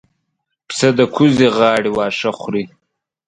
پسه 0.67 0.87
د 0.97 0.99
کوزې 1.15 1.47
غاړې 1.57 1.89
واښه 1.97 2.31
خوري. 2.39 2.63